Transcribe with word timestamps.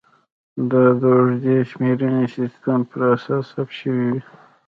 دا 0.69 0.85
د 0.99 1.03
اوږدې 1.17 1.57
شمېرنې 1.71 2.25
سیستم 2.37 2.79
پر 2.89 2.99
اساس 3.13 3.43
ثبت 3.53 3.71
شوې 3.79 4.05
وې 4.11 4.19